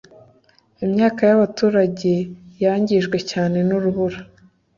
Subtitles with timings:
[0.85, 2.11] Imyaka y’abaturage
[2.63, 4.19] yangijwe cyane n’urubura